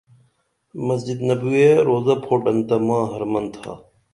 [0.87, 3.73] مسجد نبویہ روزہ پُھوٹن تہ ماں حرمن تھا